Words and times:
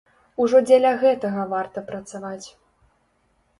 Ужо 0.45 0.61
дзеля 0.69 0.93
гэтага 1.03 1.45
варта 1.53 1.85
працаваць. 1.91 2.47